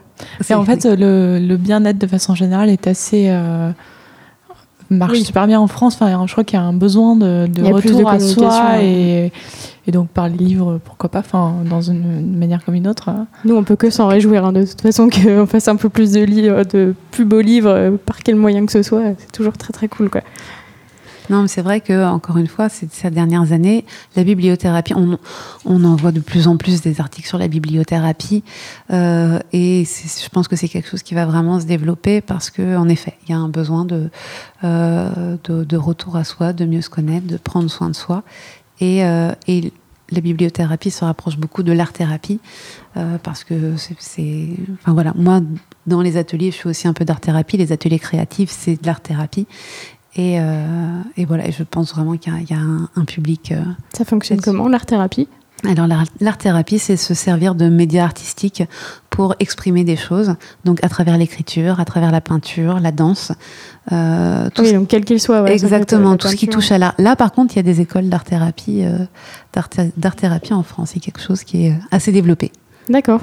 [0.50, 3.26] Et en fait, le, le bien-être de façon générale est assez.
[3.30, 3.70] euh,
[4.90, 5.24] marche Oui.
[5.24, 5.94] super bien en France.
[6.00, 9.32] Enfin, je crois qu'il y a un besoin de, de retour de à soi et,
[9.86, 13.10] et donc par les livres, pourquoi pas, enfin, dans une, une manière comme une autre.
[13.44, 16.12] Nous, on peut que s'en réjouir, hein, de toute façon, qu'on fasse un peu plus
[16.12, 19.02] de livres, de plus beaux livres, euh, par quel moyen que ce soit.
[19.18, 20.20] C'est toujours très, très cool, quoi.
[21.30, 23.84] Non, mais c'est vrai que encore une fois, ces, dernières années,
[24.14, 28.44] la bibliothérapie, on, en voit de plus en plus des articles sur la bibliothérapie,
[28.92, 32.76] euh, et je pense que c'est quelque chose qui va vraiment se développer parce que,
[32.76, 34.10] en effet, il y a un besoin de,
[34.64, 38.22] euh, de, retour à soi, de mieux se connaître, de prendre soin de soi,
[38.80, 39.72] et, euh, et
[40.10, 42.38] la bibliothérapie se rapproche beaucoup de l'art-thérapie
[43.22, 44.48] parce que c'est,
[44.80, 45.42] enfin voilà, moi
[45.86, 47.56] dans les ateliers, je fais aussi un peu d'art-thérapie.
[47.56, 49.46] Les ateliers créatifs, c'est de l'art-thérapie.
[50.16, 53.04] Et, euh, et voilà, je pense vraiment qu'il y a, il y a un, un
[53.04, 53.52] public.
[53.52, 53.62] euh.
[53.92, 55.28] Ça fonctionne comment, l'art-thérapie?
[55.66, 58.62] Alors, l'art- l'art-thérapie, c'est se servir de médias artistiques
[59.10, 60.34] pour exprimer des choses.
[60.64, 63.32] Donc, à travers l'écriture, à travers la peinture, la danse.
[63.92, 65.42] euh, tout Oui, donc quel qu'il soit.
[65.42, 66.94] ouais, Exactement, tout ce qui touche à l'art.
[66.98, 69.06] Là, par contre, il y a des écoles d'art-thérapie euh,
[70.54, 70.90] en France.
[70.94, 72.52] C'est quelque chose qui est euh, assez développé.
[72.88, 73.20] D'accord.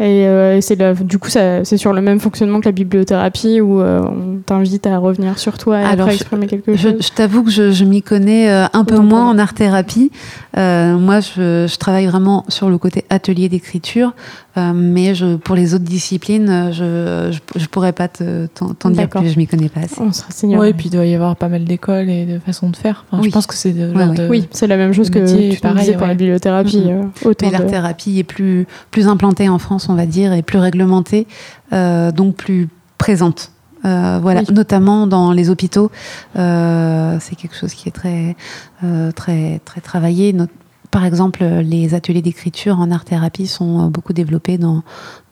[0.00, 2.72] Et, euh, et c'est la- du coup, ça- c'est sur le même fonctionnement que la
[2.72, 6.74] bibliothérapie où euh, on t'invite à revenir sur toi et Alors, après je- exprimer quelque
[6.74, 6.94] Je, chose.
[7.00, 9.30] je t'avoue que je, je m'y connais euh, un peu moins moi.
[9.32, 10.10] en art-thérapie.
[10.56, 14.14] Euh, moi, je, je travaille vraiment sur le côté atelier d'écriture,
[14.56, 18.90] euh, mais je, pour les autres disciplines, je, je, je pourrais pas te- t'en t'en
[18.90, 19.28] dire plus.
[19.28, 20.00] Je m'y connais pas assez.
[20.00, 20.60] On se renseignera.
[20.60, 23.04] Ouais, et puis il doit y avoir pas mal d'écoles et de façons de faire.
[23.12, 23.28] Enfin, Oui.
[23.28, 25.20] Je pense que c'est de, Ouais, de- Oui, c'est la même chose que
[25.52, 26.84] tu pareil, disais pour la bibliothérapie.
[27.24, 30.58] Autant Mais de- l'art-thérapie est plus, plus implantée en France, on va dire, et plus
[30.58, 31.26] réglementée,
[31.72, 32.68] euh, donc plus
[32.98, 33.50] présente.
[33.84, 34.54] Euh, voilà, Oui.
[34.54, 35.90] notamment dans les hôpitaux,
[36.36, 38.34] euh, c'est quelque chose qui est très,
[38.82, 40.32] euh, très, très travaillé.
[40.32, 40.46] Not-
[40.90, 44.82] par exemple, les ateliers d'écriture en art-thérapie sont beaucoup développés dans,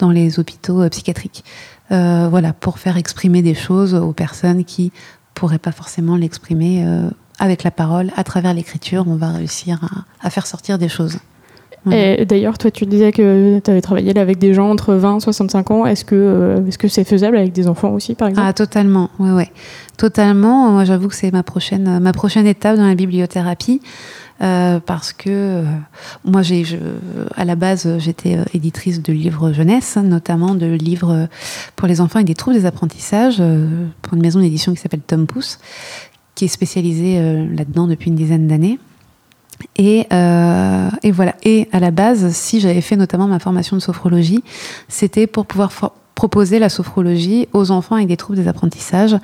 [0.00, 1.44] dans les hôpitaux psychiatriques.
[1.90, 4.92] Voilà, pour faire exprimer des choses aux personnes qui
[5.34, 6.84] pourraient pas forcément l'exprimer
[7.38, 8.10] avec la parole.
[8.16, 11.18] À travers l'écriture, on va réussir à, à faire sortir des choses.
[11.90, 15.16] Et d'ailleurs, toi, tu disais que tu avais travaillé là avec des gens entre 20
[15.16, 15.84] et 65 ans.
[15.86, 18.46] Est-ce que euh, est-ce que c'est faisable avec des enfants aussi, par exemple?
[18.48, 19.50] Ah, totalement, ouais, ouais.
[19.96, 20.70] Totalement.
[20.70, 23.80] Moi, j'avoue que c'est ma prochaine, ma prochaine étape dans la bibliothérapie.
[24.42, 25.62] euh, parce que euh,
[26.24, 26.76] moi, j'ai, je,
[27.36, 31.26] à la base, j'étais euh, éditrice de livres jeunesse, notamment de livres euh,
[31.76, 35.00] pour les enfants et des troubles des apprentissages, euh, pour une maison d'édition qui s'appelle
[35.06, 35.58] Tom Pouce,
[36.34, 38.78] qui est spécialisée euh, là-dedans depuis une dizaine d'années.
[39.76, 41.34] Et, euh, et voilà.
[41.42, 44.42] Et à la base, si j'avais fait notamment ma formation de sophrologie,
[44.88, 45.70] c'était pour pouvoir
[46.14, 49.16] proposer la sophrologie aux enfants avec des troubles des apprentissages.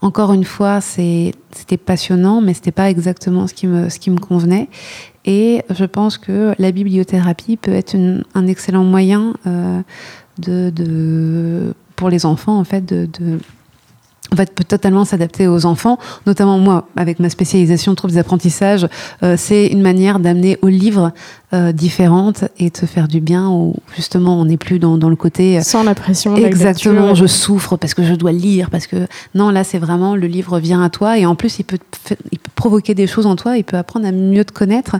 [0.00, 4.68] Encore une fois, c'était passionnant, mais c'était pas exactement ce qui me, convenait.
[5.24, 7.96] Et je pense que la bibliothérapie peut être
[8.34, 9.82] un excellent moyen euh,
[11.94, 13.08] pour les enfants, en fait, de
[14.32, 18.88] en fait, peut totalement s'adapter aux enfants, notamment moi, avec ma spécialisation troubles des apprentissages,
[19.22, 21.12] euh, c'est une manière d'amener aux livres
[21.54, 25.10] euh, différentes et de se faire du bien où justement on n'est plus dans, dans
[25.10, 26.34] le côté euh, Sans la pression.
[26.34, 30.16] la exactement je souffre parce que je dois lire parce que non là c'est vraiment
[30.16, 31.76] le livre vient à toi et en plus il peut
[32.30, 34.96] il provoquer des choses en toi il peut apprendre à mieux te connaître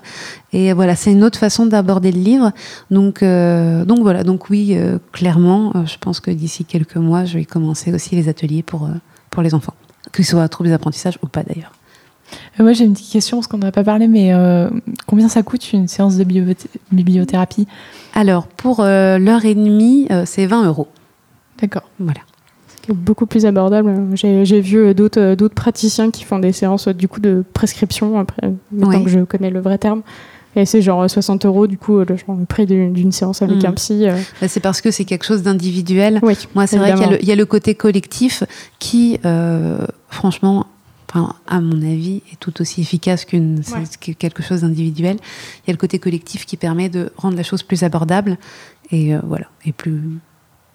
[0.52, 2.52] et voilà c'est une autre façon d'aborder le livre
[2.90, 7.38] donc euh, donc voilà donc oui euh, clairement je pense que d'ici quelques mois je
[7.38, 8.90] vais commencer aussi les ateliers pour
[9.32, 9.74] pour les enfants
[10.14, 11.72] qu'ils soient troubles des apprentissages ou pas d'ailleurs
[12.58, 14.68] Euh, Moi, j'ai une petite question parce qu'on n'en a pas parlé, mais euh,
[15.06, 16.24] combien ça coûte une séance de
[16.92, 17.66] bibliothérapie?
[18.14, 20.88] Alors pour euh, l'heure et demie c'est 20 euros
[21.60, 21.88] D'accord.
[21.98, 22.20] voilà
[22.88, 23.94] beaucoup plus abordable.
[24.16, 29.04] J'ai vu d'autres praticiens qui font des séances du coup de prescription après maintenant Oui.
[29.04, 30.02] que je connais le vrai terme.
[30.54, 33.40] Et c'est genre euh, 60 euros du coup euh, le, genre, le prix d'une séance
[33.42, 33.66] avec Mm.
[33.66, 34.06] un psy.
[34.08, 34.16] euh.
[34.40, 37.10] Bah, c'est parce que c'est quelque chose d'individuel Oui, Moi, c'est vrai qu'il y, a
[37.10, 38.44] le- il y a le côté collectif
[38.78, 40.66] qui, euh, franchement,
[41.08, 43.84] enfin, à mon avis, est tout aussi efficace qu'une Ouais.
[44.00, 45.16] que quelque chose d'individuel.
[45.64, 48.36] Il y a le côté collectif qui permet de rendre la chose plus abordable
[48.90, 50.00] et euh, voilà, et plus.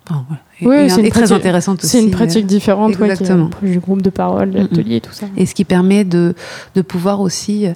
[0.09, 0.85] enfin, voilà.
[0.85, 1.87] Et- c'est et très intéressante aussi.
[1.97, 3.49] C'est une euh, pratique différente, ouais, qui est exactement.
[3.61, 4.67] du groupe de parole, de Mhm.
[4.71, 5.27] l'atelier, tout ça.
[5.37, 6.33] Et ce qui permet de,
[6.75, 7.73] de pouvoir aussi euh,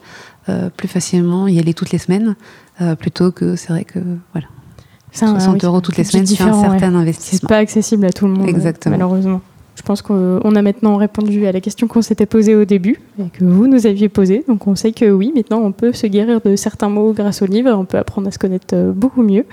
[0.77, 2.35] plus facilement y aller toutes les semaines,
[2.81, 3.99] euh, plutôt que c'est vrai que
[4.33, 4.47] voilà,
[5.11, 6.69] C'est un- 60 oui, euros toutes les semaines, c'est un différent, ouais.
[6.79, 7.47] certain C'est investissement.
[7.49, 8.95] pas accessible à tout le monde, Exactement.
[8.95, 9.41] euh, malheureusement.
[9.75, 13.29] Je pense qu'on a maintenant répondu à la question qu'on s'était posée au début et
[13.29, 14.43] que vous nous aviez posée.
[14.47, 17.45] Donc on sait que oui, maintenant on peut se guérir de certains mots grâce au
[17.45, 19.45] livre, on peut apprendre à se connaître euh, beaucoup mieux.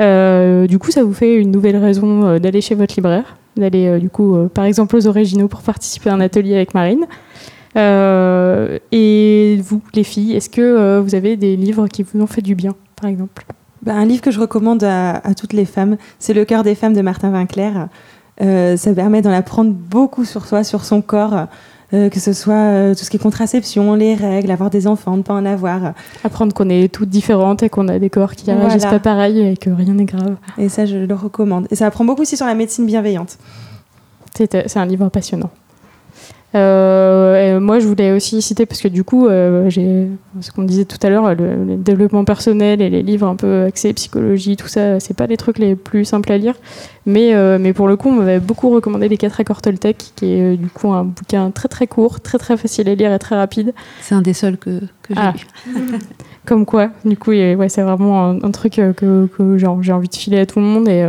[0.00, 3.86] Euh, du coup, ça vous fait une nouvelle raison euh, d'aller chez votre libraire, d'aller
[3.88, 7.04] euh, du coup, euh, par exemple, aux originaux pour participer à un atelier avec Marine.
[7.76, 12.26] Euh, et vous, les filles, est-ce que euh, vous avez des livres qui vous ont
[12.26, 13.44] fait du bien, par exemple?
[13.82, 16.74] Bah, un livre que je recommande à, à toutes les femmes, c'est Le cœur des
[16.74, 17.72] femmes de Martin Winkler.
[18.40, 21.46] Euh, ça permet d'en apprendre beaucoup sur soi, sur son corps,
[21.92, 25.16] euh, que ce soit euh, tout ce qui est contraception, les règles, avoir des enfants,
[25.16, 25.94] ne pas en avoir.
[26.24, 28.98] Apprendre qu'on est toutes différentes et qu'on a des corps qui réagissent Voilà.
[28.98, 30.36] pas pareil et que rien n'est grave.
[30.58, 31.66] Et ça, je le recommande.
[31.70, 33.38] Et ça apprend beaucoup aussi sur la médecine bienveillante.
[34.36, 35.50] C'est un livre passionnant.
[36.54, 40.08] Euh, et moi, je voulais aussi citer, parce que du coup, euh, j'ai
[40.40, 43.64] ce qu'on disait tout à l'heure, le, le développement personnel et les livres un peu
[43.64, 46.54] axés psychologie, tout ça, c'est pas les trucs les plus simples à lire.
[47.04, 50.32] Mais, euh, mais pour le coup, on m'avait beaucoup recommandé Les 4 accords Toltec, qui
[50.32, 53.36] est du coup un bouquin très très court, très très facile à lire et très
[53.36, 53.74] rapide.
[54.00, 55.34] C'est un des seuls que, que j'ai Ah.
[55.66, 55.74] lu.
[56.46, 60.08] Comme quoi, du coup, et ouais, c'est vraiment un, un truc que, que j'ai envie
[60.08, 61.06] de filer à tout le monde et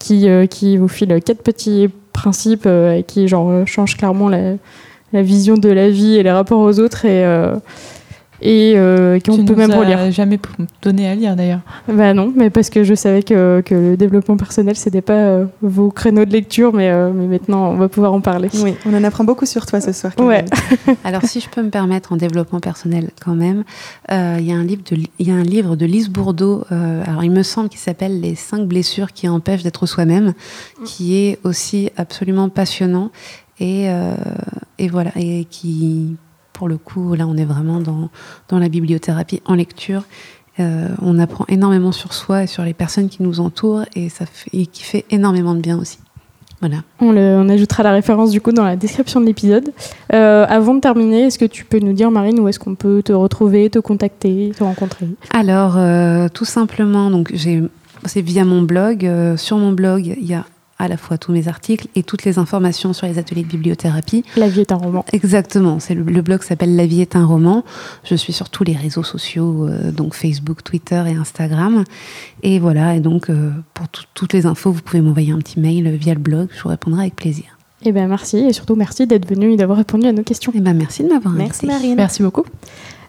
[0.00, 1.88] qui, qui vous file quatre petits
[2.22, 4.54] principes euh, qui genre, euh, changent clairement la,
[5.12, 7.56] la vision de la vie et les rapports aux autres et, euh,
[8.42, 10.10] et euh, qu'on Tu peut nous même as relire.
[10.10, 10.38] jamais
[10.82, 11.60] donné à lire d'ailleurs.
[11.88, 15.44] Bah non, mais parce que je savais que, que le développement personnel, c'était pas euh,
[15.62, 18.48] vos créneaux de lecture, mais, euh, mais maintenant, on va pouvoir en parler.
[18.62, 20.12] Oui, on en apprend beaucoup sur toi ce soir.
[20.18, 20.44] Ouais.
[21.04, 23.64] Alors, si je peux me permettre en développement personnel quand même,
[24.10, 26.64] euh, il y, a un livre de il y a un livre de Lise Bourdeau,
[26.72, 30.34] euh, alors il me semble qu'il s'appelle Les cinq blessures qui empêchent d'être soi-même,
[30.84, 33.10] qui est aussi absolument passionnant
[33.60, 34.14] et, euh,
[34.78, 36.16] et voilà, et qui,
[36.52, 38.10] pour le coup, là on est vraiment dans,
[38.48, 40.02] dans la bibliothérapie en lecture.
[40.60, 44.26] Euh, on apprend énormément sur soi et sur les personnes qui nous entourent et, ça
[44.26, 45.98] fait, et qui fait énormément de bien aussi.
[46.60, 46.76] Voilà.
[47.00, 49.72] On, le- on ajoutera la référence du coup dans la description de l'épisode.
[50.12, 53.02] Euh, avant de terminer, est-ce que tu peux nous dire, Marine, où est-ce qu'on peut
[53.02, 55.08] te retrouver, te contacter, te rencontrer?
[55.30, 57.62] Alors, euh, tout simplement, donc j'ai,
[58.04, 59.04] c'est via mon blog.
[59.04, 60.44] Euh, sur mon blog, il y a
[60.82, 64.24] à la fois tous mes articles et toutes les informations sur les ateliers de bibliothérapie.
[64.36, 65.04] La vie est un roman.
[65.12, 67.64] Exactement, c'est le, le blog s'appelle La vie est un roman.
[68.04, 71.84] Je suis sur tous les réseaux sociaux, euh, donc Facebook, Twitter et Instagram.
[72.42, 75.60] Et voilà, et donc euh, pour tout- toutes les infos, vous pouvez m'envoyer un petit
[75.60, 77.44] mail via le blog, je vous répondrai avec plaisir.
[77.84, 80.52] Eh bien, merci et surtout merci d'être venu et d'avoir répondu à nos questions.
[80.54, 81.66] Et ben merci de m'avoir Merci invité.
[81.66, 81.96] Marine.
[81.96, 82.44] Merci beaucoup.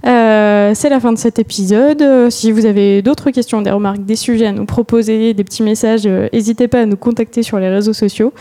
[0.05, 2.01] Euh, c'est la fin de cet épisode.
[2.01, 5.63] Euh, si vous avez d'autres questions, des remarques, des sujets à nous proposer, des petits
[5.63, 8.33] messages, euh, n'hésitez pas à nous contacter sur les réseaux sociaux.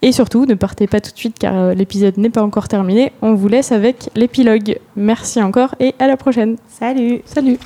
[0.00, 3.12] Et surtout, ne partez pas tout de suite car euh, l'épisode n'est pas encore terminé.
[3.20, 4.78] On vous laisse avec l'épilogue.
[4.94, 6.56] Merci encore et à la prochaine.
[6.68, 7.22] Salut.
[7.24, 7.58] Salut.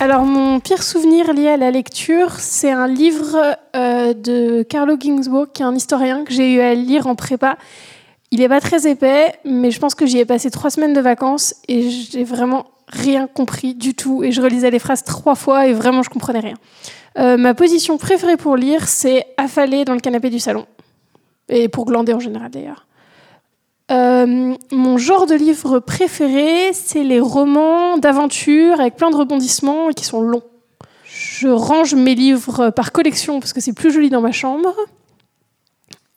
[0.00, 3.36] Alors, mon pire souvenir lié à la lecture, c'est un livre
[3.76, 7.56] euh, de Carlo Ginzburg, qui est un historien que j'ai eu à lire en prépa.
[8.30, 11.00] Il n'est pas très épais, mais je pense que j'y ai passé trois semaines de
[11.00, 14.24] vacances et j'ai vraiment rien compris du tout.
[14.24, 16.56] Et je relisais les phrases trois fois et vraiment, je comprenais rien.
[17.18, 20.66] Euh, ma position préférée pour lire, c'est affaler dans le canapé du salon.
[21.48, 22.86] Et pour glander en général, d'ailleurs.
[23.92, 29.94] Euh, mon genre de livre préféré, c'est les romans d'aventure avec plein de rebondissements et
[29.94, 30.42] qui sont longs.
[31.04, 34.74] Je range mes livres par collection parce que c'est plus joli dans ma chambre.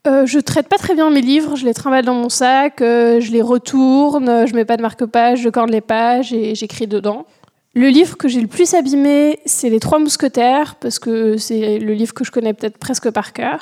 [0.08, 3.20] Euh, je traite pas très bien mes livres, je les trimballe dans mon sac, euh,
[3.20, 7.26] je les retourne, je mets pas de marque-page, je corde les pages et j'écris dedans.
[7.74, 11.94] Le livre que j'ai le plus abîmé, c'est Les Trois Mousquetaires, parce que c'est le
[11.94, 13.60] livre que je connais peut-être presque par cœur.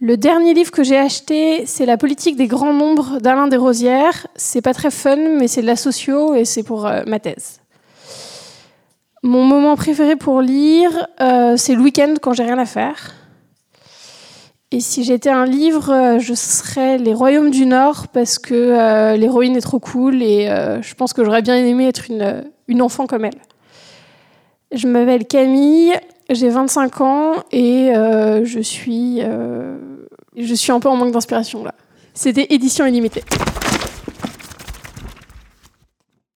[0.00, 4.26] Le dernier livre que j'ai acheté, c'est La politique des grands nombres d'Alain Desrosières.
[4.34, 7.60] C'est pas très fun, mais c'est de la socio et c'est pour euh, ma thèse.
[9.22, 11.06] Mon moment préféré pour lire,
[11.58, 13.19] c'est le week-end quand j'ai rien à faire.
[14.72, 19.16] Et si j'étais un livre, euh, je serais Les Royaumes du Nord parce que euh,
[19.16, 22.80] l'héroïne est trop cool et euh, je pense que j'aurais bien aimé être une, une
[22.80, 23.38] enfant comme elle.
[24.70, 25.92] Je m'appelle Camille,
[26.28, 29.20] j'ai 25 ans et je, suis,
[30.36, 31.74] je suis un peu en manque d'inspiration là.
[32.14, 33.24] C'était édition illimitée.